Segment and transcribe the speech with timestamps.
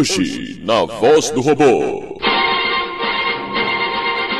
[0.00, 2.18] Hoje, na voz do robô.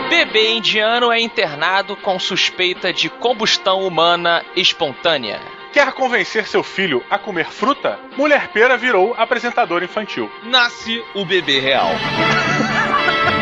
[0.08, 5.38] Bebê indiano é internado com suspeita de combustão humana espontânea.
[5.70, 7.98] Quer convencer seu filho a comer fruta?
[8.16, 10.30] Mulher pera virou apresentador infantil.
[10.44, 11.90] Nasce o bebê real.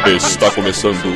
[0.04, 1.14] Está começando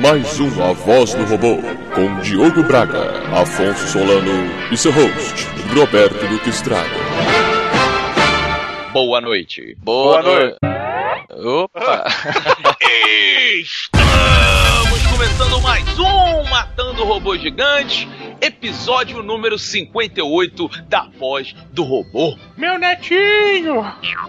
[0.00, 1.56] mais um A Voz do Robô,
[1.92, 7.33] com Diogo Braga, Afonso Solano e seu host, Roberto Duque Estrada.
[8.94, 9.76] Boa noite.
[9.82, 10.56] Boa noite.
[11.44, 12.04] Opa!
[13.60, 14.63] Estamos
[15.14, 18.08] começando mais um Matando Robô Gigante,
[18.40, 22.36] episódio número 58 da Voz do Robô.
[22.56, 23.84] Meu netinho!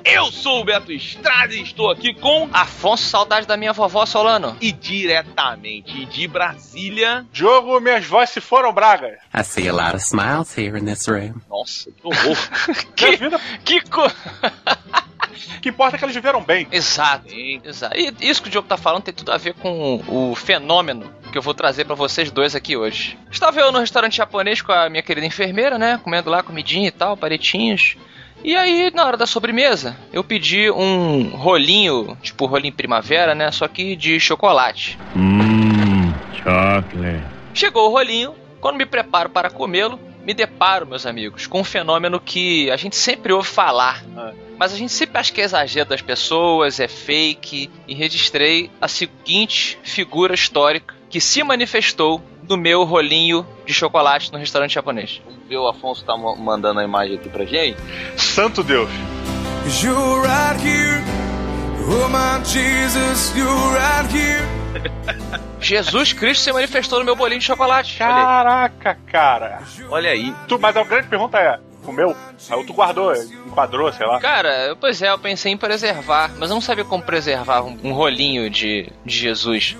[0.05, 4.55] Eu sou o Beto Estrada e estou aqui com Afonso, saudade da minha vovó Solano.
[4.61, 7.25] e diretamente de Brasília.
[7.33, 9.17] Diogo, minhas vozes se foram, Braga.
[9.33, 11.41] I see a lot of smiles here in this room.
[11.49, 12.37] Nossa, que horror.
[13.19, 14.03] Vida, Que co...
[15.35, 16.67] o que importa é que eles viveram bem.
[16.71, 17.29] Exato.
[17.29, 17.61] Sim.
[17.63, 17.95] Exato.
[17.97, 21.37] E isso que o Diogo tá falando tem tudo a ver com o fenômeno que
[21.37, 23.17] eu vou trazer pra vocês dois aqui hoje.
[23.29, 25.99] Estava eu no restaurante japonês com a minha querida enfermeira, né?
[26.03, 27.97] Comendo lá comidinha e tal, paretinhos.
[28.43, 33.51] E aí, na hora da sobremesa, eu pedi um rolinho, tipo rolinho primavera, né?
[33.51, 34.97] Só que de chocolate.
[35.15, 37.23] Mmm, chocolate.
[37.53, 42.19] Chegou o rolinho, quando me preparo para comê-lo, me deparo, meus amigos, com um fenômeno
[42.19, 44.31] que a gente sempre ouve falar, Ah.
[44.57, 48.87] mas a gente sempre acha que é exagero das pessoas, é fake, e registrei a
[48.87, 55.21] seguinte figura histórica que se manifestou no meu rolinho de chocolate no restaurante japonês.
[55.25, 57.77] Vamos ver, o Afonso tá ma- mandando a imagem aqui pra gente.
[58.17, 58.89] Santo Deus.
[59.81, 61.14] You're right here.
[61.87, 64.45] Oh my Jesus, you're right here.
[65.59, 67.97] Jesus Cristo se manifestou no meu bolinho de chocolate.
[67.97, 69.59] Caraca, cara.
[69.89, 70.33] Olha aí.
[70.47, 72.15] Tu, mas a grande pergunta é: comeu?
[72.49, 74.19] Aí tu guardou, enquadrou, sei lá.
[74.19, 77.93] Cara, pois é, eu pensei em preservar, mas eu não sabia como preservar um, um
[77.93, 79.77] rolinho de, de Jesus.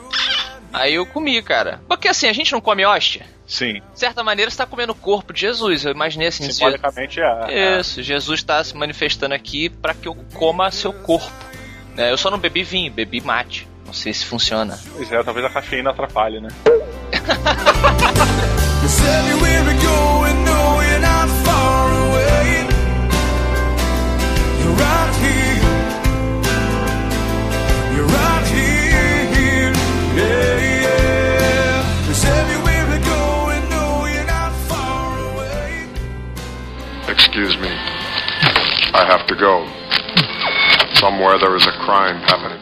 [0.72, 1.81] Aí eu comi, cara.
[1.88, 3.26] Porque assim, a gente não come hóstia.
[3.48, 5.86] Sim, De certa maneira, você tá comendo o corpo de Jesus.
[5.86, 7.80] Eu imaginei assim, se- simbolicamente é.
[7.80, 11.32] Isso, Jesus está se manifestando aqui para que eu coma seu corpo.
[11.95, 12.11] Né?
[12.11, 13.67] eu só não bebi vinho, bebi mate.
[13.86, 14.80] Não sei se funciona.
[14.95, 16.50] Pois é, talvez a cafeína atrapalhe, né?
[37.08, 37.67] Excuse me.
[37.67, 39.84] I have to go.
[41.05, 42.60] Somewhere there is a crime happening.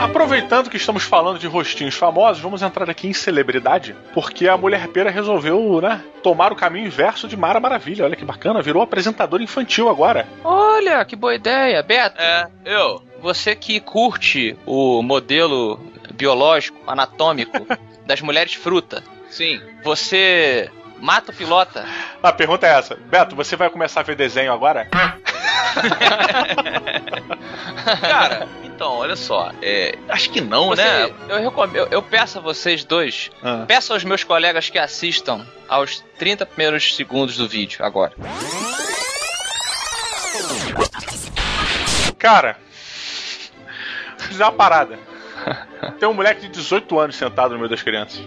[0.00, 4.86] Aproveitando que estamos falando de rostinhos famosos, vamos entrar aqui em celebridade, porque a mulher
[4.86, 8.04] pera resolveu, né, tomar o caminho inverso de Mara Maravilha.
[8.04, 10.28] Olha que bacana, virou apresentadora infantil agora.
[10.44, 11.82] Olha, que boa ideia.
[11.82, 13.02] Beto, É, eu.
[13.20, 15.80] você que curte o modelo
[16.14, 17.66] biológico, anatômico
[18.06, 19.60] das mulheres fruta, Sim.
[19.82, 21.84] você mata o pilota?
[22.22, 24.88] A pergunta é essa: Beto, você vai começar a ver desenho agora?
[28.00, 29.52] Cara, então, olha só.
[29.62, 31.10] É, acho que não, Você- né?
[31.28, 33.64] eu, recom- eu- eu peço a vocês dois, Ah.
[33.66, 38.12] peço aos meus colegas que assistam aos 30 primeiros segundos do vídeo agora.
[42.18, 42.56] Cara,
[44.18, 44.98] vou dizer uma parada.
[45.98, 48.20] Tem um moleque de 18 anos sentado no meio das crianças.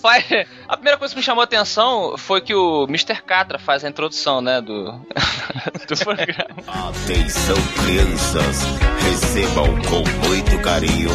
[0.00, 0.24] Faz-
[0.68, 3.20] A primeira coisa que me chamou a atenção foi que o Mr.
[3.22, 4.92] Catra faz a introdução, né, do,
[5.88, 6.88] do programa.
[6.88, 8.62] Atenção, crianças,
[9.04, 11.10] recebam com muito carinho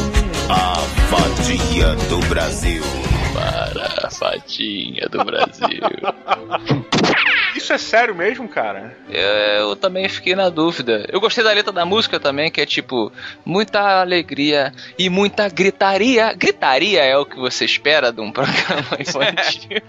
[0.49, 0.75] a
[1.09, 2.83] fadinha do Brasil.
[3.33, 5.81] Para a fatinha do Brasil.
[7.55, 8.95] Isso é sério mesmo, cara?
[9.09, 11.05] Eu também fiquei na dúvida.
[11.09, 13.11] Eu gostei da letra da música também, que é tipo,
[13.45, 16.33] muita alegria e muita gritaria.
[16.33, 19.81] Gritaria é o que você espera de um programa infantil.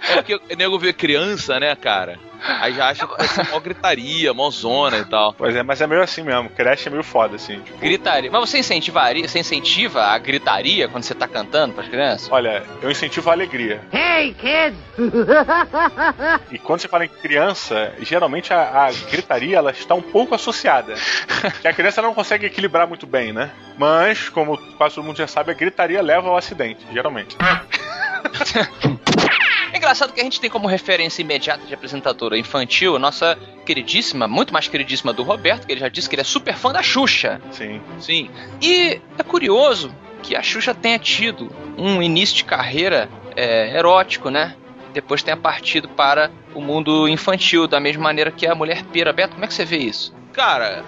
[0.00, 2.18] É porque o nego vê criança, né, cara?
[2.40, 5.34] Aí já acha que vai ser mó gritaria, mó zona e tal.
[5.34, 6.48] Pois é, mas é meio assim mesmo.
[6.50, 7.60] Creche é meio foda, assim.
[7.60, 8.30] Tipo, Gritaria.
[8.30, 12.30] Mas você incentivaria, você incentiva a gritaria quando você tá cantando pras crianças?
[12.30, 13.80] olha, eu incentivo a alegria.
[13.92, 14.78] Hey, kids!
[16.50, 20.94] E quando você fala em criança, geralmente a, a gritaria ela está um pouco associada.
[21.60, 23.50] Que a criança não consegue equilibrar muito bem, né?
[23.76, 27.36] Mas, como quase todo mundo já sabe, a gritaria leva ao acidente, geralmente.
[29.72, 34.26] É engraçado que a gente tem como referência imediata de apresentadora infantil a nossa queridíssima,
[34.26, 36.82] muito mais queridíssima do Roberto, que ele já disse que ele é super fã da
[36.82, 37.40] Xuxa.
[37.50, 37.80] Sim.
[37.98, 38.30] Sim.
[38.62, 44.54] E é curioso que a Xuxa tenha tido um início de carreira é, erótico, né?
[44.92, 49.12] depois tenha partido para o mundo infantil, da mesma maneira que a mulher pera.
[49.12, 50.12] Beto, como é que você vê isso?
[50.32, 50.82] Cara,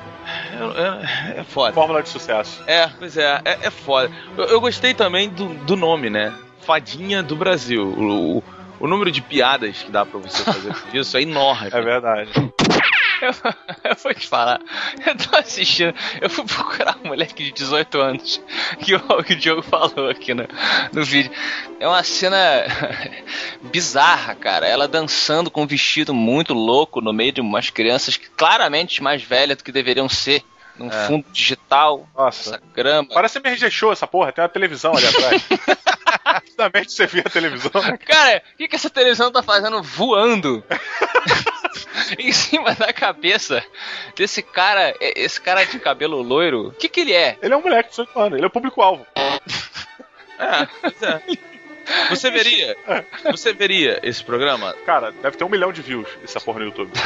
[0.58, 0.72] eu-
[1.40, 1.72] é foda.
[1.72, 2.60] Fórmula de sucesso.
[2.66, 4.10] É, pois é, é, é foda.
[4.36, 6.32] Eu, eu gostei também do, do nome, né?
[6.62, 7.84] Fadinha do Brasil.
[7.86, 8.44] O, o,
[8.80, 11.68] o número de piadas que dá pra você fazer com isso é enorme.
[11.72, 12.32] É verdade.
[13.20, 13.34] Eu,
[13.84, 14.60] eu vou te falar,
[15.06, 18.42] eu tô assistindo, eu fui procurar um moleque de 18 anos
[18.78, 20.48] que o, que o Diogo falou aqui no,
[20.90, 21.30] no vídeo.
[21.78, 22.38] É uma cena
[23.70, 24.66] bizarra, cara.
[24.66, 29.22] Ela dançando com um vestido muito louco no meio de umas crianças que claramente mais
[29.22, 30.42] velhas do que deveriam ser.
[30.80, 31.06] Num É.
[31.06, 32.54] fundo digital, Nossa.
[32.54, 33.06] essa grama.
[33.12, 35.42] Parece MRG Show essa porra, tem uma televisão ali atrás.
[36.56, 37.70] Finalmente você via a televisão.
[38.06, 40.64] Cara, o que, que essa televisão tá fazendo voando?
[42.18, 43.62] em cima da cabeça
[44.16, 46.68] desse cara, esse cara de cabelo loiro.
[46.68, 47.36] O que, que ele é?
[47.42, 49.06] Ele é um moleque de 18 anos, ele é o público-alvo.
[49.14, 51.22] É, pois é.
[52.08, 52.76] Você veria,
[53.24, 54.74] você veria esse programa?
[54.86, 56.90] Cara, deve ter um milhão de views essa porra no YouTube.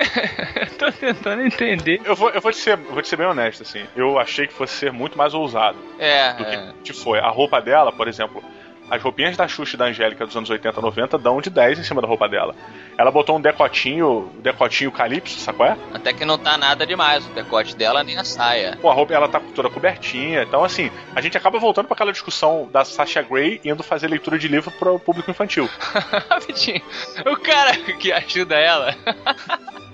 [0.00, 2.00] Eu tô tentando entender.
[2.04, 3.84] Eu vou, eu vou, te ser, eu vou te ser bem honesto, assim.
[3.94, 6.72] Eu achei que fosse ser muito mais ousado É, do é.
[6.82, 7.18] que foi.
[7.18, 8.42] A roupa dela, por exemplo,
[8.90, 11.84] as roupinhas da Xuxa e da Angélica dos anos 80, 90 dão de 10 em
[11.84, 12.56] cima da roupa dela.
[12.98, 15.76] Ela botou um decotinho, decotinho calypso, sabe qual é?
[15.94, 18.76] Até que não tá nada demais o decote dela nem a saia.
[18.82, 20.42] Pô, a roupa ela tá toda cobertinha.
[20.42, 24.36] Então, assim, a gente acaba voltando para aquela discussão da Sasha Grey indo fazer leitura
[24.38, 25.68] de livro para o público infantil.
[26.28, 26.82] Rapidinho.
[27.26, 28.96] O cara que ajuda ela.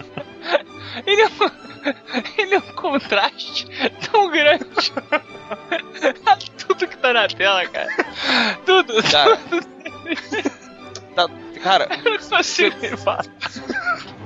[1.07, 1.51] ele, é um,
[2.39, 3.67] ele é um contraste
[4.11, 4.65] tão grande.
[6.27, 7.89] a tudo que tá na tela, cara.
[8.65, 9.03] Tudo.
[9.11, 9.39] Cara,
[11.15, 11.29] tá-
[11.63, 13.25] cara, Eu não consigo me falar.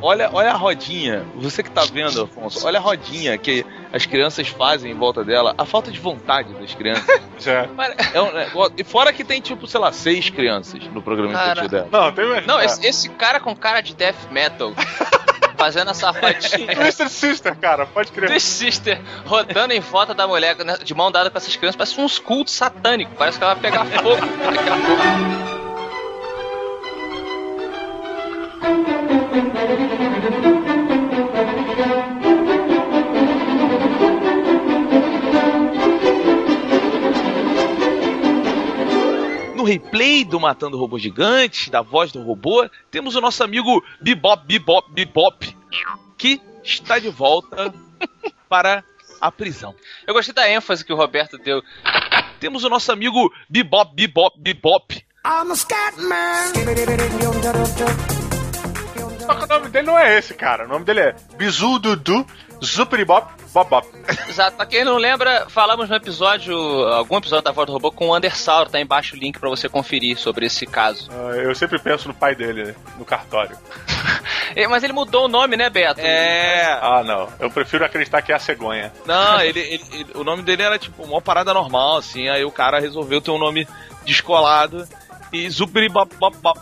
[0.01, 1.25] olha, olha a rodinha.
[1.37, 5.55] Você que tá vendo, Afonso, olha a rodinha que as crianças fazem em volta dela.
[5.59, 7.05] A falta de vontade das crianças.
[7.39, 7.67] Já.
[8.15, 11.51] É um negócio- e fora que tem, tipo, sei lá, seis crianças no programa Cara.
[11.53, 11.89] infantil dela.
[11.91, 12.47] Não, tem mais.
[12.47, 14.73] Não, esse, esse cara com cara de death metal.
[15.61, 16.75] Fazendo a safadinha.
[16.75, 18.31] Twisted Sister, cara, pode crer.
[18.31, 22.01] The Sister rodando em volta da mulher né, de mão dada com essas crianças, parece
[22.01, 23.15] uns cultos satânicos.
[23.19, 24.17] Parece que ela vai pegar fogo
[24.55, 25.51] daqui a pouco.
[39.71, 44.91] Replay do Matando Robô Gigante, da voz do robô, temos o nosso amigo Bebop, Bebop,
[44.91, 45.57] Bebop,
[46.19, 47.73] que está de volta
[48.49, 48.83] para
[49.21, 49.73] a prisão.
[50.07, 51.63] Eu gostei da ênfase que o Roberto deu.
[52.41, 56.53] Temos o nosso amigo Bebop, Bebop, Bebop, I'm a scat man.
[59.21, 60.65] Só que o nome dele não é esse, cara.
[60.65, 62.27] O nome dele é Bizu Dudu
[62.65, 63.87] Zuperibop Bobop.
[64.29, 66.55] Exato, pra quem não lembra, falamos no episódio,
[66.89, 69.69] algum episódio da Voz do Robô com o Undersaur, tá embaixo o link pra você
[69.69, 71.09] conferir sobre esse caso.
[71.13, 73.57] Ah, eu sempre penso no pai dele, né, no cartório.
[74.57, 76.01] É, Mas ele mudou o nome, né, Beto?
[76.01, 76.77] É.
[76.83, 77.29] Ah, não.
[77.39, 78.93] Eu prefiro acreditar que é a cegonha.
[79.07, 82.29] Não, ele, ele- ele- o nome dele era tipo uma parada normal, assim.
[82.29, 83.69] Aí o cara resolveu ter um nome
[84.05, 84.89] descolado
[85.33, 86.59] e Zuperibop, Bop, Bop.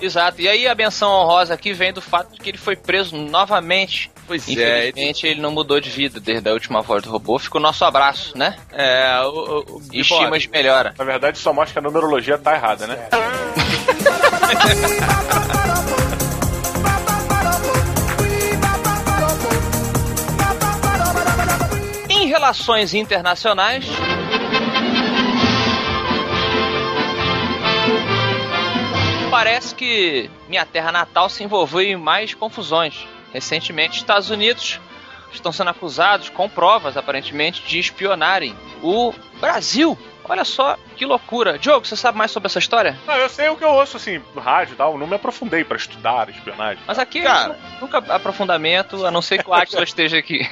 [0.00, 0.40] Exato.
[0.40, 4.08] E aí a menção honrosa aqui vem do fato de que ele foi preso novamente.
[4.26, 7.38] Pois é, ele- Infelizmente ele não mudou de vida desde a última voz do robô.
[7.38, 8.56] Fica o nosso abraço, né?
[8.72, 10.94] é, o, o, o E estima de melhora.
[10.98, 13.08] Na verdade, só mostra que a numerologia tá errada, né?
[22.08, 23.84] Em relações internacionais.
[29.30, 33.06] Parece que minha terra natal se envolveu em mais confusões.
[33.36, 34.80] Recentemente, Estados Unidos
[35.30, 39.96] estão sendo acusados, com provas aparentemente, de espionarem o Brasil.
[40.24, 41.58] Olha só que loucura.
[41.58, 42.98] Diogo, você sabe mais sobre essa história?
[43.06, 44.96] Não, eu sei o que eu ouço, assim, no rádio e tal.
[44.96, 46.82] Não me aprofundei pra estudar espionagem.
[46.86, 47.58] Mas aqui, Cara.
[47.78, 50.40] nunca aprofundamento, a não ser que o Atila esteja aqui.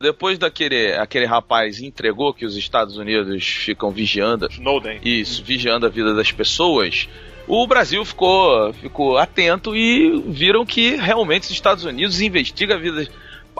[0.00, 5.00] Depois daquele aquele rapaz entregou que os Estados Unidos ficam vigiando, Snowden.
[5.04, 7.08] isso, vigiando a vida das pessoas,
[7.48, 13.08] o Brasil ficou, ficou atento e viram que realmente os Estados Unidos investigam a vida,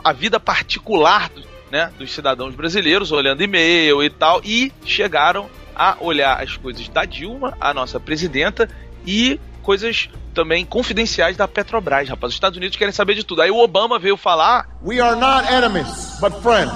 [0.03, 5.97] a vida particular do- né, dos cidadãos brasileiros, olhando e-mail e tal, e chegaram a
[5.99, 8.69] olhar as coisas da Dilma, a nossa presidenta,
[9.05, 12.29] e coisas também confidenciais da Petrobras, rapaz.
[12.31, 13.41] Os Estados Unidos querem saber de tudo.
[13.41, 16.71] Aí o Obama veio falar We are not enemies, but friends.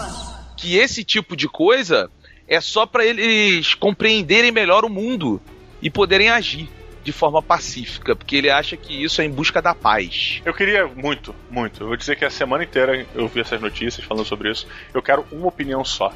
[0.58, 2.10] que esse tipo de coisa
[2.48, 5.42] é só para eles compreenderem melhor o mundo
[5.82, 6.70] e poderem agir
[7.04, 10.42] de forma pacífica, porque ele acha que isso é em busca da paz.
[10.46, 11.84] Eu queria muito, muito.
[11.84, 14.68] Eu vou dizer que a semana inteira eu vi essas notícias falando sobre isso.
[14.94, 16.14] Eu quero uma opinião só.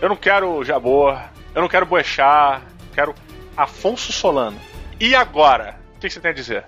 [0.00, 1.18] Eu não quero Jabor,
[1.54, 2.62] eu não quero Boechat,
[2.94, 3.14] quero
[3.56, 4.60] Afonso Solano.
[4.98, 5.78] E agora?
[5.96, 6.64] O que você tem a dizer?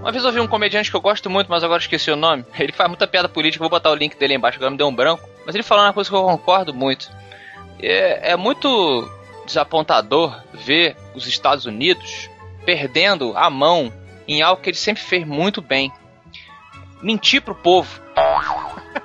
[0.00, 2.44] Uma vez eu vi um comediante que eu gosto muito, mas agora esqueci o nome.
[2.56, 4.86] Ele faz muita piada política, vou botar o link dele aí embaixo, agora me deu
[4.86, 5.28] um branco.
[5.44, 7.10] Mas ele falou uma coisa que eu concordo muito.
[7.80, 9.10] É, é muito
[9.46, 12.28] desapontador ver os Estados Unidos
[12.64, 13.92] perdendo a mão
[14.26, 15.92] em algo que ele sempre fez muito bem.
[17.02, 18.00] Mentir pro povo.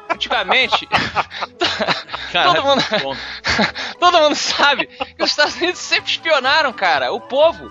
[0.10, 0.88] Antigamente,
[2.32, 2.84] todo mundo,
[4.00, 7.70] todo mundo sabe que os Estados Unidos sempre espionaram, cara, o povo.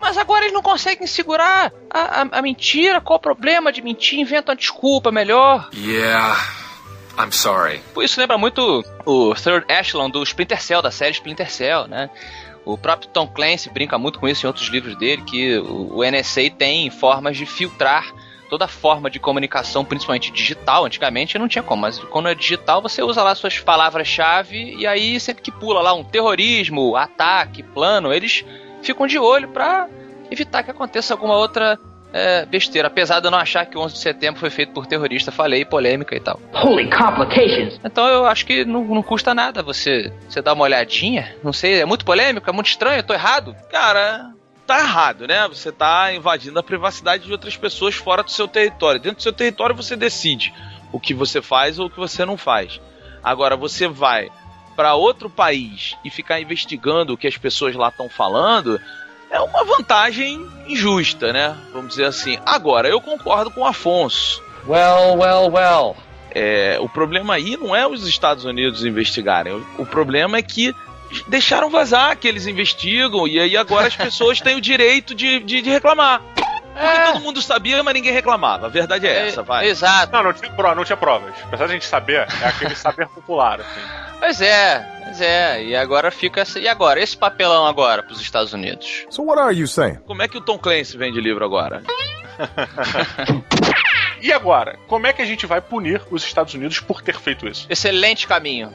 [0.00, 3.00] Mas agora eles não conseguem segurar a, a- a mentira.
[3.00, 4.18] Qual o problema de mentir?
[4.18, 5.68] Inventa uma desculpa melhor.
[5.74, 6.36] Yeah,
[7.18, 7.80] I'm sorry.
[8.02, 12.10] Isso lembra muito o Third Echelon do Splinter Cell, da série Splinter Cell, né?
[12.64, 16.50] O próprio Tom Clancy brinca muito com isso em outros livros dele, que o, NSA
[16.50, 18.10] tem formas de filtrar
[18.48, 20.86] toda forma de comunicação, principalmente digital.
[20.86, 25.20] Antigamente não tinha como, mas quando é digital você usa lá suas palavras-chave e aí
[25.20, 28.44] sempre que pula lá um terrorismo, ataque, plano, eles
[28.82, 29.88] ficam de olho pra
[30.30, 31.78] evitar que aconteça alguma outra
[32.14, 32.86] é, besteira.
[32.86, 35.64] Apesar de eu não achar que o 11 de setembro foi feito por terrorista, falei,
[35.64, 36.40] polêmica e tal.
[36.52, 37.80] Holy complications.
[37.84, 41.34] Então eu acho que não, não custa nada você, você dar uma olhadinha.
[41.42, 43.56] Não sei, é muito polêmico, é muito estranho, eu tô errado.
[43.68, 44.30] Cara,
[44.64, 45.48] tá errado, né?
[45.48, 49.00] Você tá invadindo a privacidade de outras pessoas fora do seu território.
[49.00, 50.54] Dentro do seu território você decide
[50.92, 52.80] o que você faz ou o que você não faz.
[53.24, 54.30] Agora você vai
[54.76, 58.80] para outro país e ficar investigando o que as pessoas lá estão falando,
[59.34, 61.56] é uma vantagem injusta, né?
[61.72, 62.38] Vamos dizer assim.
[62.46, 64.40] Agora, eu concordo com o Afonso.
[64.66, 65.96] Well, well, well.
[66.30, 69.52] É, o problema aí não é os Estados Unidos investigarem.
[69.52, 70.72] O, o problema é que
[71.26, 75.60] deixaram vazar que eles investigam e aí agora as pessoas têm o direito de, de,
[75.60, 76.22] de reclamar.
[76.74, 78.66] Porque todo mundo sabia, mas ninguém reclamava.
[78.66, 79.66] A verdade é essa, vai.
[79.66, 80.12] Exato.
[80.12, 81.32] Não, não tinha, pro- não tinha provas.
[81.44, 83.80] Apesar de a gente saber, é aquele saber popular, assim.
[84.18, 85.62] Pois é, pois é.
[85.64, 86.40] E agora fica.
[86.40, 87.00] essa- E agora?
[87.00, 89.06] Esse papelão agora pros Estados Unidos?
[89.10, 89.96] So what are you saying?
[90.06, 91.82] Como é que o Tom Clancy vende livro agora?
[94.20, 94.78] E agora?
[94.88, 97.66] Como é que a gente vai punir os Estados Unidos por ter feito isso?
[97.68, 98.72] Excelente caminho.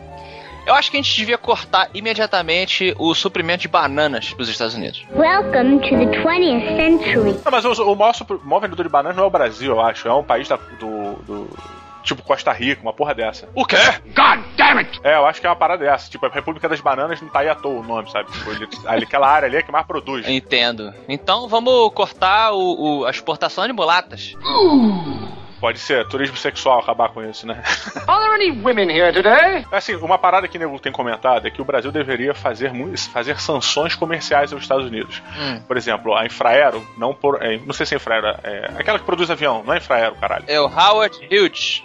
[0.70, 5.04] Eu acho que a gente devia cortar imediatamente o suprimento de bananas pros Estados Unidos.
[5.16, 7.32] Welcome to the 20th century.
[7.44, 9.82] Não, mas o, o maior, o maior vendedor de bananas não é o Brasil, eu
[9.82, 10.08] acho.
[10.08, 11.50] É um país da- do, do-
[12.04, 13.50] Tipo Costa Rica, uma porra dessa.
[13.56, 13.76] O quê?
[14.16, 15.00] God damn it!
[15.04, 16.10] É, eu acho que é uma parada dessa.
[16.10, 18.32] Tipo, a República das Bananas não tá aí à toa o nome, sabe?
[18.32, 20.28] Tipo, ele- ali, aquela área ali é que mais produz.
[20.30, 20.94] Entendo.
[21.10, 24.34] Então vamos cortar o, o- a exportação de mulatas.
[25.60, 27.62] Pode ser, turismo sexual acabar com isso, né?
[28.08, 29.66] Are there any women here today?
[29.72, 32.72] Assim, uma parada que o nego tem comentado é que o Brasil deveria fazer,
[33.12, 35.22] fazer sanções comerciais aos Estados Unidos.
[35.38, 35.62] Hum.
[35.68, 37.44] Por exemplo, a Infraero, não por.
[37.44, 40.46] é, não sei se é Infraero, é aquela que produz avião, não é Infraero, caralho.
[40.48, 41.84] É o Howard Hughes.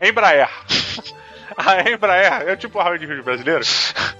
[0.00, 0.48] Embraer.
[1.56, 3.64] A Embraer, é tipo o Howard Hughes brasileiro,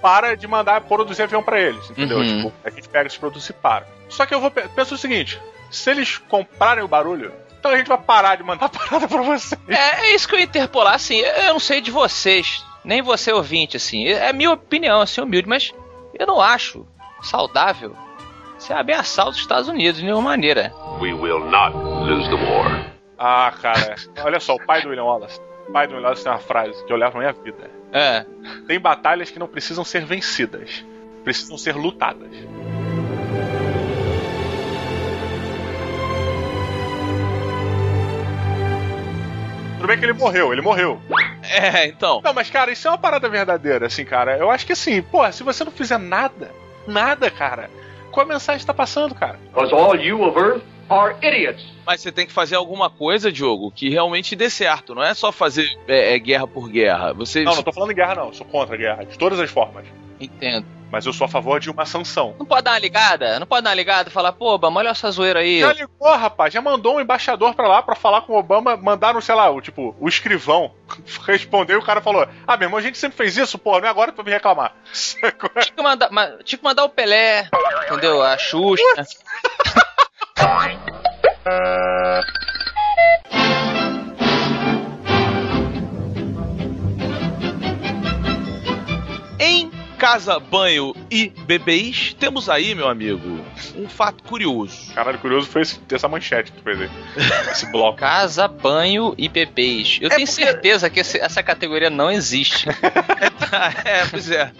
[0.01, 2.17] para de mandar produzir avião pra eles, entendeu?
[2.17, 2.37] Uhum.
[2.37, 3.85] Tipo, a gente pega esses produtos e para.
[4.09, 7.77] Só que eu vou pe- penso o seguinte: se eles comprarem o barulho, então a
[7.77, 9.59] gente vai parar de mandar parada pra vocês.
[9.67, 13.31] É, é isso que eu ia interpolar, assim, eu não sei de vocês, nem você
[13.31, 15.73] ouvinte, assim, é minha opinião, assim, humilde, mas
[16.13, 16.85] eu não acho
[17.21, 17.95] saudável
[18.57, 20.73] você ameaçar os Estados Unidos de nenhuma maneira.
[20.99, 22.91] We will not lose the war.
[23.17, 25.39] Ah, cara, olha só, o pai do William Wallace.
[25.67, 27.69] O pai do William Wallace tem uma frase que eu levo na minha vida.
[27.91, 28.25] É.
[28.67, 30.83] Tem batalhas que não precisam ser vencidas,
[31.23, 32.31] precisam ser lutadas.
[39.87, 40.99] Tudo bem que ele morreu, ele morreu.
[41.49, 42.19] É, então.
[42.21, 44.37] Não, mas cara, isso é uma parada verdadeira, assim, cara.
[44.37, 46.51] Eu acho que assim, pô, se você não fizer nada,
[46.85, 47.69] nada, cara,
[48.11, 49.39] qual a mensagem tá passando, cara?
[49.53, 50.61] Because all you of Earth.
[51.85, 54.95] Mas você tem que fazer alguma coisa, Diogo, que realmente dê certo.
[54.95, 57.13] Não é só fazer é, é, guerra por guerra.
[57.13, 57.43] Você.
[57.43, 58.33] Não, não tô falando em guerra, não.
[58.33, 59.85] Sou contra a guerra, de todas as formas.
[60.19, 60.65] Entendo.
[60.89, 62.33] Mas eu sou a favor de uma sanção.
[62.39, 63.37] Não pode dar uma ligada?
[63.41, 65.59] Não pode dar uma ligada e falar, pô, Obama, olha essa zoeira aí.
[65.59, 69.19] Já ligou, rapaz, já mandou um embaixador pra lá pra falar com o Obama, mandaram,
[69.19, 70.71] sei lá, o tipo, o escrivão
[71.27, 73.87] respondeu e o cara falou: Ah, meu irmão, a gente sempre fez isso, pô, não
[73.87, 74.75] é agora vai me reclamar.
[74.93, 75.31] Tinha
[75.75, 77.49] que mandar, ma- tinha que mandar o Pelé,
[77.85, 78.23] entendeu?
[78.23, 78.81] A Xuxa.
[89.39, 93.43] Em Casa Banho e Bebês, temos aí, meu amigo,
[93.75, 94.93] um fato curioso.
[94.93, 96.89] Caralho, curioso foi esse- essa manchete que tu fez aí.
[97.51, 97.97] Esse bloco.
[97.97, 99.97] Casa, banho e bebês.
[100.01, 102.67] Eu É tenho porque- certeza que esse- essa categoria não existe.
[103.85, 104.51] é, pois é.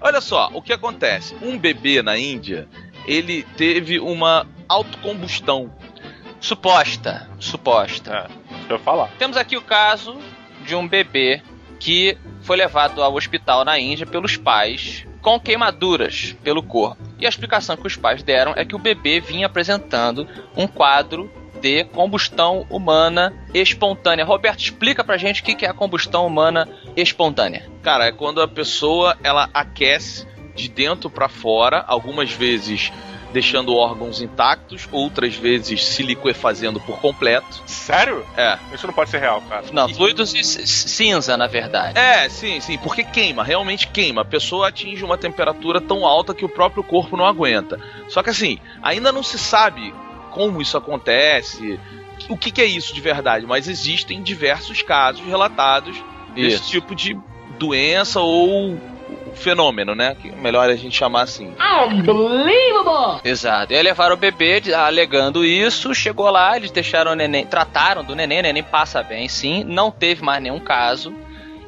[0.00, 1.34] Olha só, o que acontece?
[1.40, 2.68] Um bebê na Índia,
[3.06, 5.72] ele teve uma autocombustão.
[6.40, 7.28] Suposta.
[7.38, 8.12] Suposta.
[8.12, 9.08] É, deixa eu falar.
[9.18, 10.18] Temos aqui o caso
[10.64, 11.42] de um bebê
[11.78, 17.02] que foi levado ao hospital na Índia pelos pais com queimaduras pelo corpo.
[17.18, 21.32] E a explicação que os pais deram é que o bebê vinha apresentando um quadro
[21.62, 24.22] de combustão humana espontânea.
[24.22, 27.66] Roberto, explica pra gente o que que é a combustão humana espontânea.
[27.82, 32.92] Cara, é quando a pessoa ela aquece de dentro pra fora, algumas vezes
[33.32, 37.62] deixando órgãos intactos, outras vezes se liquefazendo por completo.
[37.66, 38.24] Sério?
[38.36, 38.56] É.
[38.72, 39.64] Isso não pode ser real, cara.
[39.72, 41.98] Não, fluidos e cinza, na verdade.
[41.98, 44.22] É, sim, sim, porque queima, realmente queima.
[44.22, 47.80] A pessoa atinge uma temperatura tão alta que o próprio corpo não aguenta.
[48.08, 49.92] Só que assim, ainda não se sabe
[50.30, 51.78] como isso acontece,
[52.28, 55.96] o que, que é isso de verdade, mas existem diversos casos relatados
[56.34, 56.70] desse Isso.
[56.70, 57.16] tipo de
[57.58, 58.78] doença ou
[59.34, 60.16] fenômeno, né?
[60.20, 61.52] Que melhor a gente chamar assim.
[61.88, 63.20] Unbelievable!
[63.24, 63.72] Exato.
[63.72, 68.14] E aí levaram o bebê alegando isso, chegou lá, eles deixaram o neném, trataram do
[68.14, 71.14] neném, o neném passa bem sim, não teve mais nenhum caso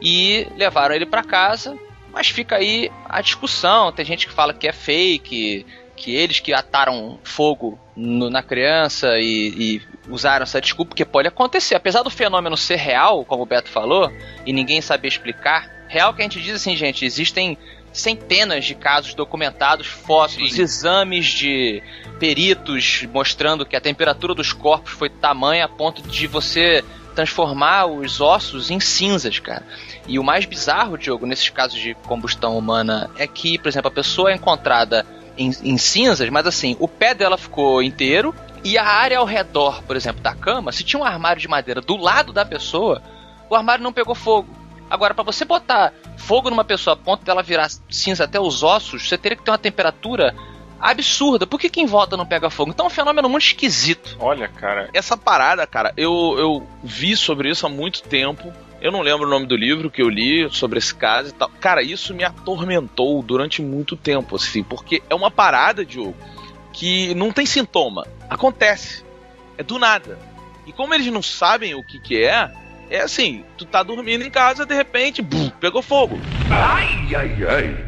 [0.01, 1.77] e levaram ele pra casa,
[2.13, 6.53] mas fica aí a discussão, tem gente que fala que é fake, que eles que
[6.53, 11.75] ataram fogo no- na criança e, e usaram essa desculpa, porque pode acontecer.
[11.75, 14.13] Apesar do fenômeno ser real, como o Beto falou,
[14.45, 17.57] e ninguém saber explicar, real que a gente diz assim, gente, existem
[17.93, 21.83] centenas de casos documentados, fotos, exames de
[22.21, 26.85] peritos mostrando que a temperatura dos corpos foi tamanha a ponto de você
[27.15, 29.67] transformar os ossos em cinzas, cara.
[30.07, 33.91] E o mais bizarro, Diogo, nesses casos de combustão humana é que, por exemplo, a
[33.91, 38.85] pessoa é encontrada em, em cinzas, mas assim, o pé dela ficou inteiro e a
[38.85, 42.33] área ao redor, por exemplo, da cama, se tinha um armário de madeira do lado
[42.33, 43.03] da pessoa,
[43.49, 44.49] o armário não pegou fogo.
[44.89, 49.09] Agora, para você botar fogo numa pessoa a ponto dela virar cinza até os ossos,
[49.09, 50.35] você teria que ter uma temperatura
[50.81, 51.47] absurda.
[51.47, 52.71] Por que, que em volta não pega fogo?
[52.71, 54.17] Então é um fenômeno muito esquisito.
[54.19, 54.89] Olha, cara.
[54.93, 58.53] Essa parada, cara, eu, eu vi sobre isso há muito tempo.
[58.81, 61.51] Eu não lembro o nome do livro que eu li sobre esse caso e tal.
[61.61, 66.15] Cara, isso me atormentou durante muito tempo, assim, porque é uma parada, Diogo,
[66.73, 68.07] que não tem sintoma.
[68.29, 69.05] Acontece.
[69.57, 70.19] É do nada.
[70.67, 72.51] E como eles não sabem o que que é,
[72.91, 76.19] é assim, tu tá dormindo em casa, de repente, bum, pegou fogo.
[76.51, 77.86] Ai, ai, ai.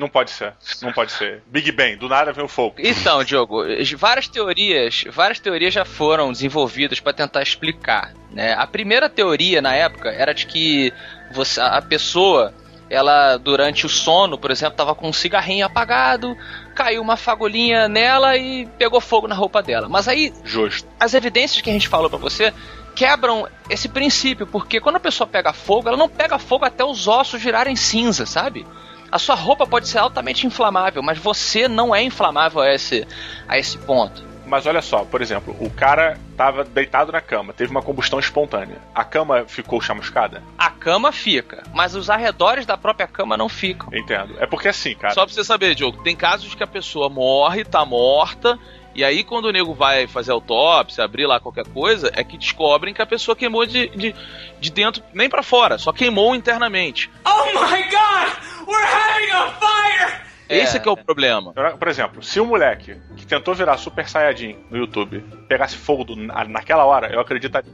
[0.00, 0.54] Não pode ser.
[0.80, 1.42] Não pode ser.
[1.46, 2.76] Big Bang, do nada vem o fogo.
[2.78, 3.62] Então, Diogo,
[3.98, 8.14] várias teorias, várias teorias já foram desenvolvidas para tentar explicar.
[8.30, 8.54] Né?
[8.54, 10.90] A primeira teoria na época era de que
[11.30, 12.54] você, a pessoa,
[12.88, 16.34] ela durante o sono, por exemplo, estava com um cigarrinho apagado,
[16.74, 19.86] caiu uma fagulhinha nela e pegou fogo na roupa dela.
[19.86, 20.88] Mas aí, Justo.
[20.98, 22.54] as evidências que a gente falou para você
[22.96, 27.06] quebram esse princípio, porque quando a pessoa pega fogo, ela não pega fogo até os
[27.06, 28.66] ossos virarem cinza, sabe?
[29.10, 33.06] A sua roupa pode ser altamente inflamável, mas você não é inflamável a esse,
[33.48, 34.30] a esse ponto.
[34.50, 38.78] Mas olha só, por exemplo, o cara tava deitado na cama, teve uma combustão espontânea.
[38.92, 40.42] A cama ficou chamuscada?
[40.58, 43.88] A cama fica, mas os arredores da própria cama não ficam.
[43.92, 44.34] Entendo.
[44.40, 45.14] É porque assim, cara.
[45.14, 48.58] Só pra você saber, Diogo, tem casos que a pessoa morre, tá morta,
[48.92, 52.92] e aí quando o nego vai fazer autópsia, abrir lá qualquer coisa, é que descobrem
[52.92, 54.14] que a pessoa queimou de, de,
[54.58, 57.08] de dentro, nem pra fora, só queimou internamente.
[57.24, 58.49] Oh my god!
[58.70, 60.20] We're having a fire!
[60.48, 61.52] Esse é que é o problema.
[61.78, 66.16] Por exemplo, se o moleque que tentou virar Super Saiyajin no YouTube pegasse fogo do-
[66.16, 67.70] na- naquela hora, eu acreditaria.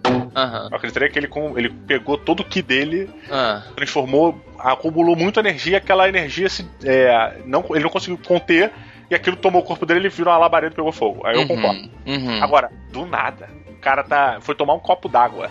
[0.70, 3.62] Eu acreditaria que ele, com- ele pegou todo o ki dele, Ah.
[3.74, 8.70] transformou, acumulou muita energia, aquela energia se, é, não, ele não conseguiu conter,
[9.10, 11.26] e aquilo tomou o corpo dele, ele virou uma labareda e pegou fogo.
[11.26, 11.90] Aí eu Uhum, concordo.
[12.06, 12.42] uhum.
[12.44, 14.36] Agora, do nada, o cara tá.
[14.42, 15.48] Foi tomar um copo d'água.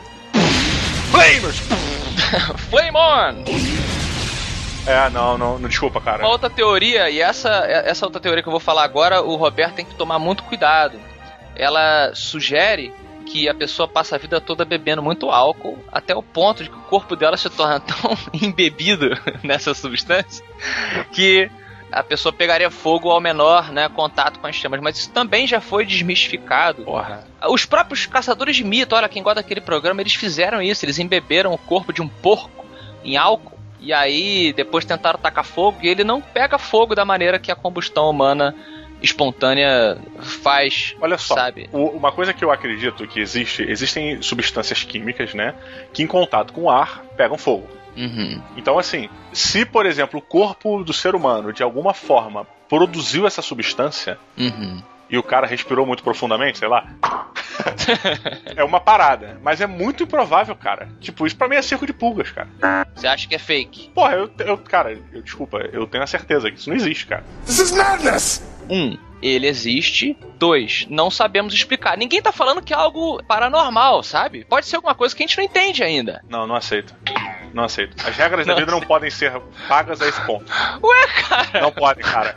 [1.10, 1.58] Flamers!
[2.70, 3.95] Flame on!
[4.88, 6.24] É, não, não, não, desculpa, cara.
[6.24, 9.76] Uma outra teoria, e essa, essa outra teoria que eu vou falar agora, o Roberto
[9.76, 11.00] tem que tomar muito cuidado.
[11.56, 12.94] Ela sugere
[13.26, 16.76] que a pessoa passa a vida toda bebendo muito álcool, até o ponto de que
[16.76, 19.10] o corpo dela se torna tão embebido
[19.44, 20.46] nessa substância
[21.12, 21.50] que
[21.92, 24.82] a pessoa pegaria fogo ao menor né, contato com as chamas.
[24.82, 26.84] Mas isso também já foi desmistificado.
[26.84, 27.26] Porra.
[27.48, 30.84] Os próprios caçadores de mito, olha, quem gosta daquele programa, eles fizeram isso.
[30.84, 32.66] Eles embeberam o corpo de um porco
[33.04, 33.55] em álcool.
[33.80, 37.56] E aí, depois tentaram tacar fogo e ele não pega fogo da maneira que a
[37.56, 38.56] combustão humana
[39.02, 39.98] espontânea
[40.42, 40.96] faz.
[41.00, 41.70] Olha só, Sabe?
[41.72, 45.54] uma coisa que eu acredito que existe, existem substâncias químicas, né,
[45.94, 47.68] que em contato com o ar pegam fogo.
[47.96, 48.42] Uhum.
[48.58, 53.42] Então, assim, se, por exemplo, o corpo do ser humano, de alguma forma, produziu essa
[53.42, 54.82] substância Uhum.
[55.10, 56.88] E o cara respirou muito profundamente, sei lá.
[58.56, 59.40] é uma parada.
[59.44, 60.90] Mas é muito improvável, cara.
[61.00, 62.48] Tipo, isso pra mim é circo de pulgas, cara.
[62.96, 63.92] Você acha que é fake?
[63.94, 67.24] Porra, eu, eu cara, eu, desculpa, eu tenho a certeza que isso não existe, cara.
[67.46, 68.44] This is madness!
[68.70, 70.18] Um, ele existe.
[70.38, 71.98] Dois, não sabemos explicar.
[71.98, 74.46] Ninguém tá falando que é algo paranormal, sabe?
[74.46, 76.22] Pode ser alguma coisa que a gente não entende ainda.
[76.30, 76.94] Não, não aceito.
[77.54, 77.96] Não aceito.
[78.06, 79.32] As regras da Não vida não podem ser
[79.68, 80.46] pagas a esse ponto.
[80.84, 81.62] Ué, cara.
[81.62, 82.36] Não podem, cara.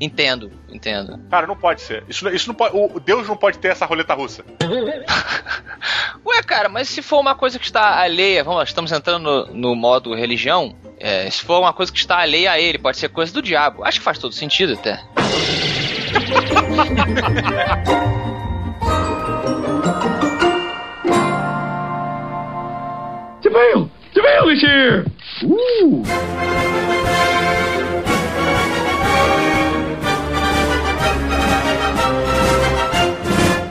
[0.00, 1.20] Entendo, entendo.
[1.30, 2.02] Cara, não pode ser.
[2.08, 2.74] Isso, isso não pode.
[2.74, 4.42] O Deus não pode ter essa roleta russa.
[6.24, 9.54] Ué, cara, mas se for uma coisa que está alheia, vamos lá, estamos entrando no,
[9.54, 13.10] no modo religião, é, se for uma coisa que está alheia a ele, pode ser
[13.10, 13.84] coisa do diabo.
[13.84, 15.02] Acho que faz todo sentido até.
[23.42, 23.90] Jamil!
[24.14, 25.04] Jamil is here!
[25.44, 26.02] Ooh!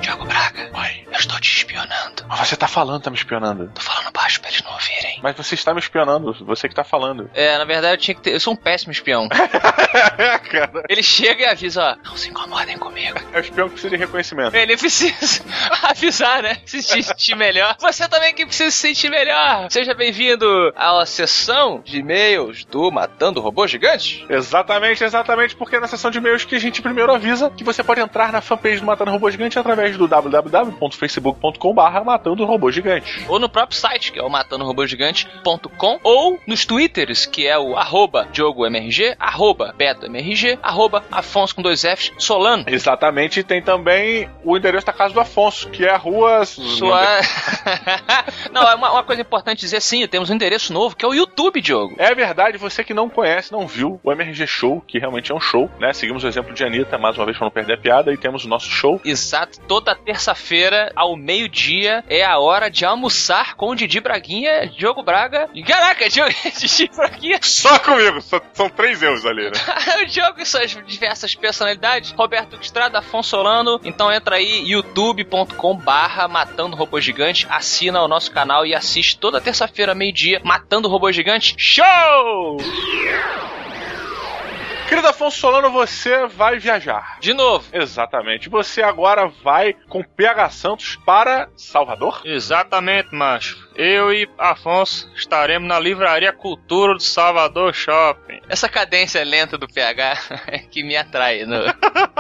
[0.02, 1.08] Diogo Braga, Oi.
[1.12, 2.26] eu estou te espionando.
[2.28, 3.70] Mas você tá falando, tá me espionando.
[3.74, 4.95] Tô falando baixo pra eles não ouvirem.
[5.26, 7.32] Mas você está me espionando, você que tá falando.
[7.46, 8.34] É, na verdade eu tinha que ter.
[8.34, 9.28] Eu sou um péssimo espião.
[10.50, 10.84] cara.
[10.90, 13.20] Ele chega e avisa, ó, não se incomodem comigo.
[13.34, 14.56] É o espião que precisa de reconhecimento.
[14.56, 15.44] Ele precisa
[15.84, 16.58] avisar, né?
[16.66, 17.76] Se sentir melhor.
[17.80, 19.68] Você também que precisa se sentir melhor.
[19.70, 24.26] Seja bem-vindo à sessão de e-mails do Matando Robô Gigante.
[24.30, 27.84] Exatamente, exatamente, porque é na seção de e-mails que a gente primeiro avisa que você
[27.84, 33.26] pode entrar na fanpage do Matando Robô Gigante através do www.facebook.com.br Matando Robô Gigante.
[33.28, 34.30] Ou no próprio site, que é o
[35.24, 41.82] matandorobogigante.com, ou nos twitters, que é o arroba DiogoMRG, arroba BetoMRG, arroba Afonso com dois
[41.82, 42.66] Fs, Solano.
[42.68, 46.46] Exatamente, e tem também o endereço da casa do Afonso, que é a rua.
[46.46, 47.02] Sua...
[48.52, 51.14] não, é uma, uma coisa importante dizer sim, temos um endereço novo, que é o
[51.14, 51.96] YouTube, Diogo.
[51.98, 55.40] É verdade, você que não conhece, não viu o MRG Show, que realmente é um
[55.40, 55.94] show, né?
[55.94, 58.46] Seguimos o exemplo de Anitta, mais uma vez pra não perder a piada, e temos
[58.46, 59.00] o nosso show.
[59.06, 64.95] Exato, toda terça-feira, ao meio-dia, é a hora de almoçar com o Didi Braguinha, Diogo
[65.04, 65.50] Braga.
[65.54, 67.40] E, Caraca, Diogo, Didi Braguinha.
[67.42, 69.52] Só comigo, só- são três eus ali, né?
[70.04, 72.12] o Diogo e suas diversas personalidades.
[72.12, 73.80] Roberto Estrada, Afonso Solano.
[73.84, 77.48] Então entra aí, youtube.com barra Matando Robô Gigante.
[77.50, 81.56] Assina o nosso canal e assiste toda terça-feira, meio-dia, Matando Robô Gigante.
[81.58, 82.58] Show!
[84.88, 87.18] Querido Afonso Solano, você vai viajar.
[87.20, 87.66] De novo.
[87.74, 88.50] Exatamente.
[88.50, 92.22] Você agora vai com PH Santos para Salvador?
[92.24, 93.66] Exatamente, macho.
[93.76, 98.40] Eu e Afonso estaremos na Livraria Cultura do Salvador Shopping.
[98.48, 100.18] Essa cadência lenta do PH
[100.48, 101.58] é que me atrai no,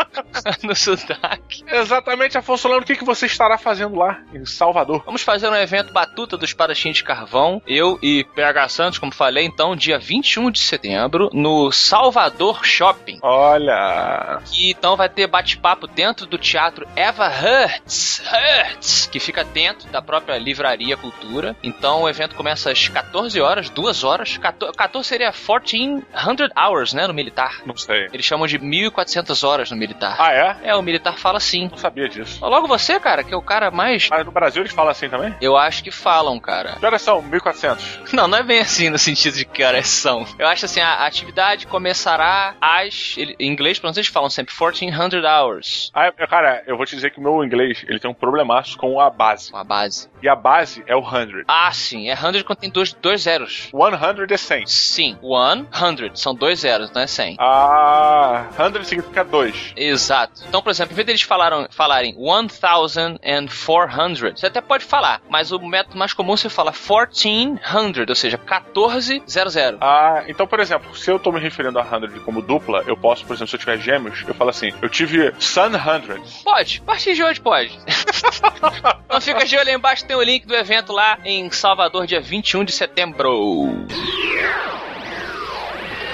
[0.63, 1.63] no sotaque.
[1.67, 5.03] Exatamente, Afonso Solano, o que, que você estará fazendo lá em Salvador?
[5.05, 7.61] Vamos fazer um evento Batuta do Espadachim de Carvão.
[7.65, 13.19] Eu e PH Santos, como falei, então, dia 21 de setembro, no Salvador Shopping.
[13.21, 14.39] Olha!
[14.53, 20.01] E então vai ter bate-papo dentro do teatro Eva Hertz, Hertz, que fica dentro da
[20.01, 21.55] própria Livraria Cultura.
[21.63, 24.37] Então o evento começa às 14 horas, 2 horas.
[24.37, 27.61] 14, 14 seria 1400 hours, né, no militar.
[27.65, 28.07] Não sei.
[28.11, 30.15] Eles chamam de 1400 horas no militar.
[30.19, 30.69] Ah, é?
[30.69, 31.67] É, o militar fala assim.
[31.69, 32.43] Não sabia disso.
[32.45, 34.07] Logo você, cara, que é o cara mais.
[34.09, 35.35] Mas no Brasil eles falam assim também?
[35.41, 36.75] Eu acho que falam, cara.
[36.79, 37.21] Que horas são?
[37.21, 38.13] 1400.
[38.13, 40.25] Não, não é bem assim no sentido de que horas são.
[40.37, 43.15] Eu acho assim, a atividade começará às.
[43.17, 45.91] ele- Em inglês, pelo menos eles falam sempre 1400 hours.
[45.93, 48.77] Ah, é- cara, eu vou te dizer que o meu inglês ele tem um problemaço
[48.77, 49.51] com a base.
[49.51, 50.09] Com a base.
[50.21, 51.43] E a base é o 100.
[51.47, 52.09] Ah, sim.
[52.09, 53.69] É 100 quando tem dois, dois zeros.
[53.71, 54.67] 100 é 100.
[54.67, 55.17] Sim.
[55.21, 56.11] 100.
[56.15, 57.35] São dois zeros, não é 100.
[57.39, 59.73] Ah, 100 significa 2.
[59.75, 60.43] Exato.
[60.47, 65.59] Então, por exemplo, em vez deles falaram, falarem 1400, você até pode falar, mas o
[65.59, 69.77] método mais comum você fala 1400, ou seja, 1400.
[69.81, 73.25] Ah, então, por exemplo, se eu tô me referindo a 100 como dupla, eu posso,
[73.25, 76.43] por exemplo, se eu tiver gêmeos, eu falo assim, eu tive Sun 100.
[76.43, 77.77] Pode, a partir de hoje pode.
[79.05, 82.21] então fica de olho aí embaixo, tem o link do evento lá em Salvador, dia
[82.21, 83.85] 21 de setembro.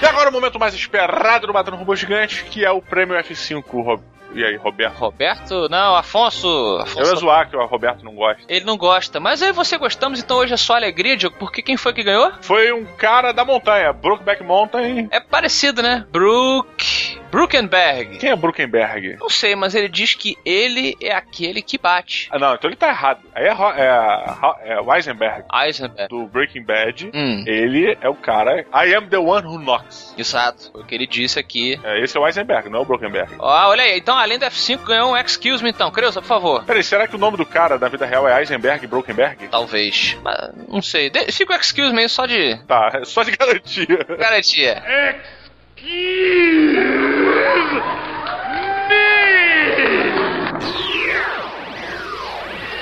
[0.01, 3.63] E agora o momento mais esperado do Matando Robô Gigante, que é o prêmio F5,
[3.83, 4.01] Rob...
[4.33, 4.95] E aí, Roberto?
[4.95, 5.69] Roberto?
[5.69, 6.77] Não, Afonso.
[6.81, 6.99] Afonso.
[6.99, 8.41] Eu ia zoar que o Roberto não gosta.
[8.47, 11.77] Ele não gosta, mas aí você gostamos, então hoje é só alegria, Diogo, porque quem
[11.77, 12.31] foi que ganhou?
[12.41, 15.09] Foi um cara da montanha, Brookback Mountain.
[15.11, 16.05] É parecido, né?
[16.11, 17.19] Brook.
[17.31, 18.17] Brukenberg.
[18.17, 19.15] Quem é Brukenberg?
[19.17, 22.27] Não sei, mas ele diz que ele é aquele que bate.
[22.29, 23.21] Ah, não, então ele tá errado.
[23.33, 26.09] Aí é, é, é Weisenberg, Eisenberg.
[26.09, 27.09] do Breaking Bad.
[27.13, 27.43] Hum.
[27.47, 28.65] Ele é o cara.
[28.73, 30.13] I am the one who knocks.
[30.17, 31.79] Exato, foi o que ele disse aqui.
[31.81, 33.33] É, esse é o Weisenberg, não é o Brokenberg.
[33.39, 35.91] Ó, olha aí, então além do F5 ganhou um Excuse Me então.
[35.91, 36.63] Creuza, por favor.
[36.65, 39.47] Peraí, será que o nome do cara da vida real é Eisenberg Brokenberg?
[39.49, 40.17] Talvez.
[40.23, 41.09] Mas, não sei.
[41.09, 44.05] De- Fica o Excuse Me só de Tá, é só de garantia.
[44.17, 44.83] garantia.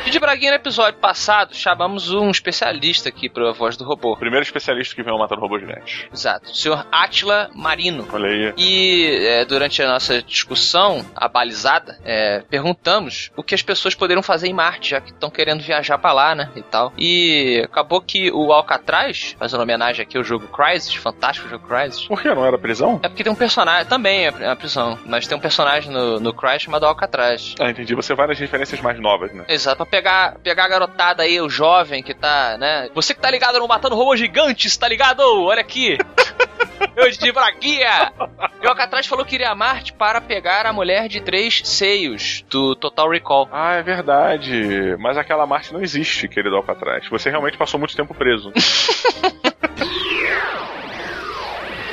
[0.10, 4.16] Didi Braguinha, Braguinha, no episódio passado, chamamos um especialista aqui pra voz do robô.
[4.16, 6.10] Primeiro especialista que veio matar o robô gigante.
[6.14, 8.08] Exato, o senhor Atila Marino.
[8.14, 8.54] Olha aí.
[8.58, 14.48] E é, durante a nossa discussão, abalizada, é, perguntamos o que as pessoas poderiam fazer
[14.48, 16.50] em Marte, já que estão querendo viajar pra lá, né?
[16.56, 16.94] E tal.
[16.98, 22.08] E acabou que o Alcatraz, fazendo homenagem aqui ao jogo Crysis, fantástico jogo Crysis.
[22.08, 23.00] Por que não era prisão?
[23.04, 26.34] É porque tem um personagem, também é uma prisão, mas tem um personagem no, no
[26.34, 27.56] Crysis chamado Alcatraz.
[27.60, 27.94] Ah, entendi.
[27.94, 29.44] Você vai nas referências mais novas, né?
[29.50, 29.99] Exato, pra pegar,
[30.44, 32.90] pegar a garotada aí, o jovem que tá, né?
[32.94, 35.22] Você que tá ligado no Matando Robô Gigantes, tá ligado?
[35.22, 35.98] Olha aqui!
[36.96, 38.14] Eu de Braguinha!
[38.62, 42.46] E o Alcatraz falou que iria a Marte para pegar a mulher de três seios
[42.50, 43.50] do Total Recall.
[43.52, 44.96] Ah, é verdade.
[44.98, 47.08] Mas aquela Marte não existe, querido Alcatraz.
[47.10, 48.52] Você realmente passou muito tempo preso.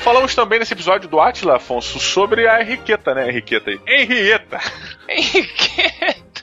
[0.07, 3.29] Falamos também nesse episódio do Atila, Afonso, sobre a Henriqueta, né?
[3.29, 3.81] Henriqueta aí.
[3.89, 4.61] Henrieta!
[5.09, 6.36] Henriqueta!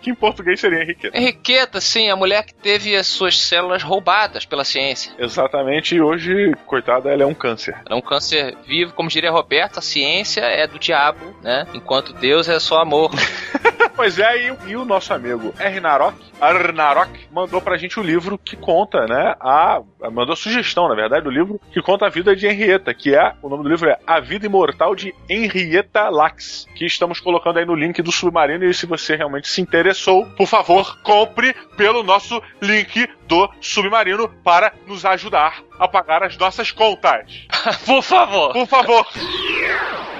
[0.00, 1.16] Que em português seria Henriqueta.
[1.16, 5.12] Henriqueta, sim, a mulher que teve as suas células roubadas pela ciência.
[5.18, 7.74] Exatamente, e hoje, coitada, ela é um câncer.
[7.86, 11.66] Ela é um câncer vivo, como diria Roberto, a ciência é do diabo, né?
[11.74, 13.10] Enquanto Deus é só amor.
[13.94, 18.56] Pois é, e, e o nosso amigo Ernarok, Arnarok, mandou pra gente o livro que
[18.56, 19.36] conta, né?
[19.38, 23.14] A, mandou a sugestão, na verdade, do livro que conta a vida de Henrietta, que
[23.14, 27.58] é, o nome do livro é A Vida Imortal de Henrietta Lacks, que estamos colocando
[27.58, 32.02] aí no link do Submarino, e se você realmente se interessou, por favor, compre pelo
[32.02, 37.46] nosso link do Submarino para nos ajudar a pagar as nossas contas.
[37.86, 38.52] Por favor.
[38.52, 39.06] Por favor.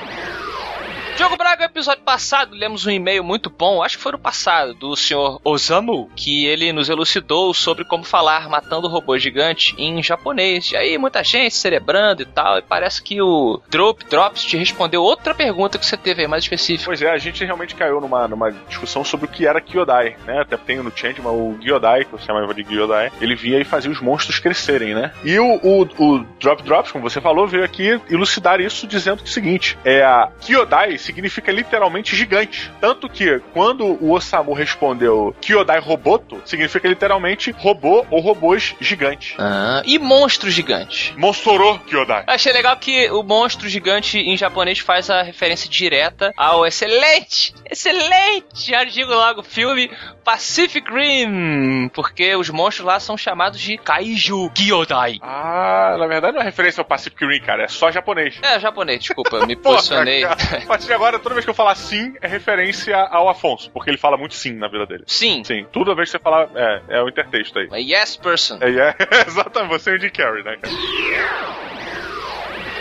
[1.23, 4.97] Diogo Braga, episódio passado, lemos um e-mail muito bom, acho que foi no passado, do
[4.97, 10.73] senhor Osamu, que ele nos elucidou sobre como falar matando robô gigante em japonês.
[10.73, 15.01] E aí, muita gente cerebrando e tal, e parece que o Drop Drops te respondeu
[15.01, 16.87] outra pergunta que você teve aí, mais específica.
[16.87, 20.41] Pois é, a gente realmente caiu numa, numa discussão sobre o que era Kyodai, né?
[20.41, 23.93] Até tem no Changeman o Gyodai, que eu chamava de Gyodai, ele vinha e fazia
[23.93, 25.13] os monstros crescerem, né?
[25.23, 29.29] E o, o, o Drop Drops, como você falou, veio aqui elucidar isso dizendo o
[29.29, 32.71] seguinte: é a Kyodai significa literalmente gigante.
[32.81, 39.35] Tanto que quando o Osamu respondeu Kyodai Roboto, significa literalmente robô ou robôs gigantes.
[39.39, 41.15] Ah, e monstro gigante?
[41.17, 42.25] Monstro Kyodai.
[42.27, 48.71] Achei legal que o monstro gigante em japonês faz a referência direta ao excelente, excelente,
[48.71, 49.91] já digo logo, filme
[50.25, 55.19] Pacific Rim, porque os monstros lá são chamados de Kaiju Gyodai.
[55.21, 58.37] Ah, na verdade não é referência ao Pacific Rim, cara, é só japonês.
[58.43, 60.23] É, japonês, desculpa, me Porra, posicionei.
[60.23, 63.69] cara, a partir de agora, toda vez que eu falar sim, é referência ao Afonso,
[63.73, 65.03] porque ele fala muito sim na vida dele.
[65.07, 65.43] Sim.
[65.43, 67.69] Sim, toda vez que você falar, é, é o intertexto aí.
[67.73, 68.59] A yes person.
[68.61, 68.95] É, é,
[69.27, 70.73] exatamente, você é o Jim Carrey, né, cara?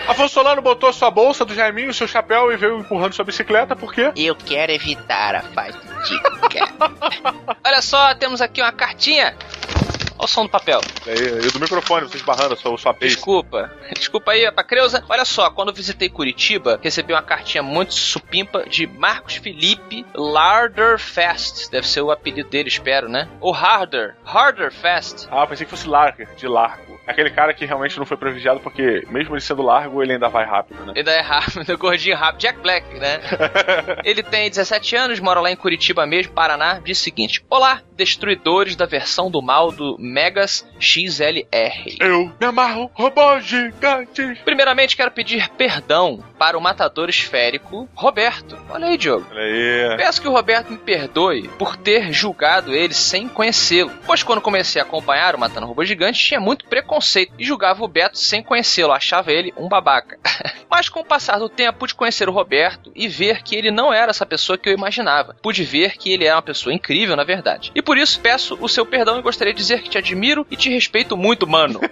[0.08, 3.94] Afonso Solano botou sua bolsa do Jaiminho, seu chapéu e veio empurrando sua bicicleta, por
[3.94, 4.12] quê?
[4.16, 5.82] Eu quero evitar a fadiga.
[7.66, 9.36] Olha só, temos aqui uma cartinha.
[10.22, 10.80] Olha o som do papel.
[11.08, 13.16] É, E, e do microfone, você esbarrando a sua, sua peixe.
[13.16, 13.72] Desculpa.
[13.98, 15.04] Desculpa aí, pra Creuza.
[15.10, 21.72] Olha só, quando eu visitei Curitiba, recebi uma cartinha muito supimpa de Marcos Felipe Larderfest.
[21.72, 23.28] Deve ser o apelido dele, espero, né?
[23.40, 24.16] Ou Harder.
[24.24, 25.28] Harderfest.
[25.32, 27.02] Ah, pensei que fosse larga, de largo.
[27.08, 30.46] Aquele cara que realmente não foi privilegiado porque, mesmo ele sendo largo, ele ainda vai
[30.46, 30.94] rápido, né?
[30.96, 32.42] Ele é rápido, gordinho rápido.
[32.42, 33.20] Jack Black, né?
[34.06, 36.80] ele tem 17 anos, mora lá em Curitiba mesmo, Paraná.
[36.84, 41.97] Diz o seguinte: Olá, destruidores da versão do mal do Megas XLR.
[42.00, 44.36] Eu me amarro, robô gigante.
[44.43, 48.58] Primeiramente, quero pedir perdão para o matador esférico Roberto.
[48.68, 49.28] Olha aí, Diogo.
[49.30, 49.96] Olha aí.
[49.96, 54.82] Peço que o Roberto me perdoe por ter julgado ele sem conhecê-lo, pois quando comecei
[54.82, 58.92] a acompanhar o Matando Robô Gigante tinha muito preconceito e julgava o Beto sem conhecê-lo,
[58.92, 60.18] achava ele um babaca.
[60.68, 63.94] Mas com o passar do tempo pude conhecer o Roberto e ver que ele não
[63.94, 65.36] era essa pessoa que eu imaginava.
[65.44, 67.72] Pude ver que ele é uma pessoa incrível, na verdade.
[67.76, 70.56] E por isso peço o seu perdão e gostaria de dizer que te admiro e
[70.56, 71.80] te respeito muito, mano.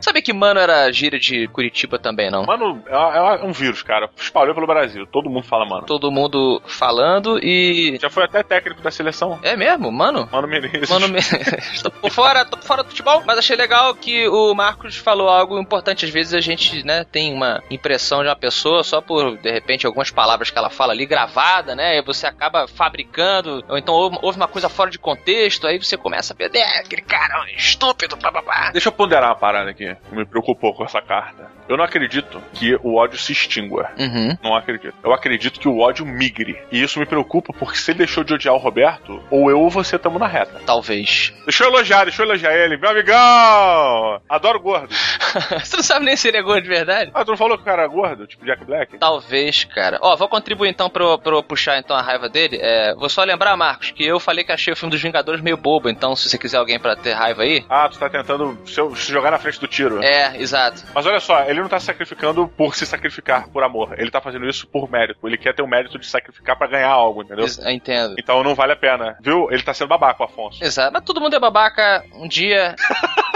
[0.00, 2.44] Sabe que mano era gíria de Curitiba também, não?
[2.44, 4.10] Mano, é, é um vírus, cara.
[4.16, 5.06] Espalhou pelo Brasil.
[5.06, 5.86] Todo mundo fala mano.
[5.86, 7.96] Todo mundo falando e.
[8.00, 9.38] Já foi até técnico da seleção.
[9.42, 9.90] É mesmo?
[9.92, 10.28] Mano?
[10.30, 10.90] Mano Menezes.
[10.90, 11.80] Mano Menezes.
[11.82, 15.28] tô por fora, tô por fora do futebol, mas achei legal que o Marcos falou
[15.28, 16.04] algo importante.
[16.04, 19.86] Às vezes a gente, né, tem uma impressão de uma pessoa só por, de repente,
[19.86, 21.98] algumas palavras que ela fala ali gravada, né?
[21.98, 26.32] E você acaba fabricando, ou então houve uma coisa fora de contexto, aí você começa
[26.32, 28.70] a perder, é, aquele cara é um estúpido, papapá.
[28.72, 29.94] Deixa eu ponderar uma parada aqui.
[30.10, 31.50] me preocupou com essa carta.
[31.68, 33.32] Eu não acredito que o ódio se
[33.62, 33.90] extingua.
[33.98, 34.36] Uhum.
[34.42, 34.94] Não acredito.
[35.02, 36.58] Eu acredito que o ódio migre.
[36.70, 39.70] E isso me preocupa porque se ele deixou de odiar o Roberto, ou eu ou
[39.70, 40.60] você estamos na reta.
[40.66, 41.32] Talvez.
[41.44, 42.76] Deixa eu elogiar, deixa eu elogiar ele.
[42.76, 44.20] Meu amigão!
[44.28, 44.88] Adoro gordo.
[45.62, 47.10] Você não sabe nem se ele é gordo de verdade?
[47.14, 48.26] Ah, tu não falou que o cara era gordo?
[48.26, 48.98] Tipo Jack Black?
[48.98, 49.98] Talvez, cara.
[50.02, 52.58] Ó, vou contribuir então pra, eu- pra eu puxar então a raiva dele.
[52.60, 55.56] É, vou só lembrar, Marcos, que eu falei que achei o filme dos Vingadores meio
[55.56, 55.88] bobo.
[55.88, 57.64] Então, se você quiser alguém pra ter raiva aí.
[57.68, 60.02] Ah, tu tá tentando se se jogar na frente do tiro.
[60.02, 60.82] É, exato.
[60.94, 63.94] Mas olha só, ele não tá se sacrificando por se sacrificar por amor.
[63.98, 65.26] Ele tá fazendo isso por mérito.
[65.26, 67.46] Ele quer ter o mérito de sacrificar pra ganhar algo, entendeu?
[67.64, 68.14] Eu entendo.
[68.18, 69.16] Então não vale a pena.
[69.20, 69.48] Viu?
[69.50, 70.62] Ele tá sendo babaca, o Afonso.
[70.62, 70.92] Exato.
[70.92, 72.74] Mas todo mundo é babaca um dia.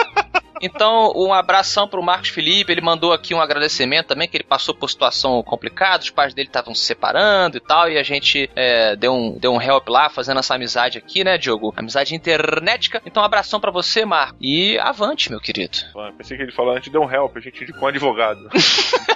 [0.60, 2.72] Então, um abração pro Marcos Felipe.
[2.72, 6.02] Ele mandou aqui um agradecimento também, que ele passou por situação complicada.
[6.02, 7.90] Os pais dele estavam se separando e tal.
[7.90, 11.36] E a gente é, deu, um, deu um help lá, fazendo essa amizade aqui, né,
[11.38, 11.74] Diogo?
[11.76, 13.02] Amizade internetica.
[13.04, 14.36] Então, um abração pra você, Marco.
[14.40, 15.78] E avante, meu querido.
[16.16, 18.48] Pensei que ele falou, a gente deu um help, a gente indicou um advogado.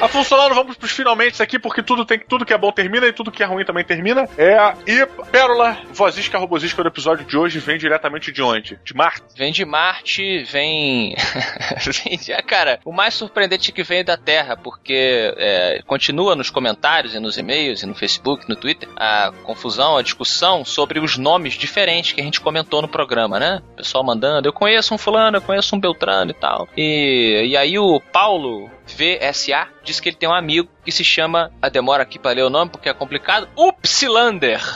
[0.00, 3.12] Afonso Solano, vamos pros finalmente aqui, porque tudo, tem, tudo que é bom termina e
[3.12, 4.28] tudo que é ruim também termina.
[4.38, 8.78] É, e Pérola, vozisca, robosisca do episódio de hoje vem diretamente de onde?
[8.82, 9.22] De Marte?
[9.36, 11.14] Vem de Marte, vem.
[12.04, 12.32] vem de...
[12.32, 17.20] ah, Cara, o mais surpreendente que vem da Terra, porque é, continua nos comentários e
[17.20, 22.12] nos e-mails e no Facebook, no Twitter, a confusão, a discussão sobre os nomes diferentes
[22.12, 23.62] que a gente comentou no programa, né?
[23.72, 26.68] O pessoal mandando, eu conheço um fulano, eu conheço um Beltrano e tal.
[26.76, 31.52] E, e aí o Paulo VSA diz que ele tem um amigo que se chama,
[31.60, 34.60] a demora aqui pra ler o nome porque é complicado, Upsilander.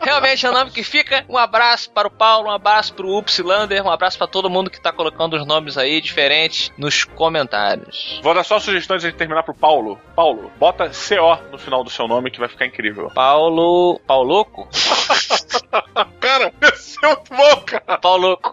[0.00, 1.24] Realmente é o nome que fica.
[1.28, 4.70] Um abraço para o Paulo, um abraço para o Upsilander, um abraço para todo mundo
[4.70, 8.18] que tá colocando os nomes aí diferentes nos comentários.
[8.22, 10.00] Vou dar só sugestões antes de terminar pro Paulo.
[10.16, 13.10] Paulo, bota CO no final do seu nome que vai ficar incrível.
[13.14, 14.00] Paulo.
[14.06, 14.68] Pauloco?
[16.18, 17.98] cara, esse é muito bom, cara.
[17.98, 18.50] Pauloco.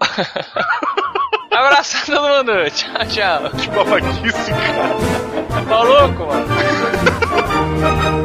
[1.57, 2.51] Abraço a todo mundo.
[2.71, 3.49] Tchau, tchau.
[3.51, 4.95] Que babaquice, cara.
[5.67, 6.47] Pauloco, mano.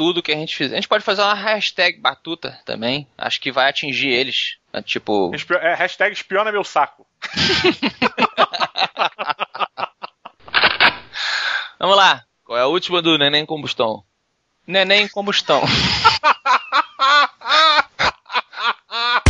[0.00, 0.72] tudo que a gente fizer.
[0.72, 3.06] A gente pode fazer uma hashtag batuta também.
[3.18, 4.56] Acho que vai atingir eles.
[4.72, 4.80] Né?
[4.80, 5.30] Tipo.
[5.34, 5.58] Espio...
[5.58, 7.06] É, hashtag espiona meu saco.
[11.78, 12.24] Vamos lá.
[12.42, 14.02] Qual é a última do Neném Combustão?
[14.66, 15.60] Neném Combustão.